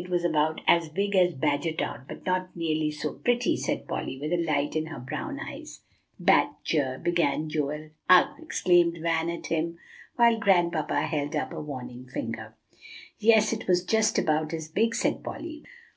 It 0.00 0.08
was 0.10 0.22
about 0.24 0.60
as 0.68 0.88
big 0.88 1.16
as 1.16 1.34
Badgertown, 1.34 2.04
but 2.06 2.24
not 2.24 2.54
nearly 2.54 2.92
so 2.92 3.14
pretty," 3.14 3.56
said 3.56 3.88
Polly, 3.88 4.16
with 4.16 4.32
a 4.32 4.36
light 4.40 4.76
in 4.76 4.86
her 4.86 5.00
brown 5.00 5.40
eyes. 5.40 5.80
"Bad 6.20 6.50
ger" 6.62 7.00
began 7.02 7.48
Joel. 7.48 7.90
"Ugh!" 8.08 8.28
exclaimed 8.40 8.98
Van 9.02 9.28
at 9.28 9.48
him, 9.48 9.76
while 10.14 10.38
Grandpapa 10.38 11.00
held 11.00 11.34
up 11.34 11.52
a 11.52 11.60
warning 11.60 12.06
finger. 12.06 12.54
"Yes, 13.18 13.52
it 13.52 13.66
was 13.66 13.84
just 13.84 14.20
about 14.20 14.54
as 14.54 14.68
big," 14.68 14.94
said 14.94 15.24
Polly. 15.24 15.64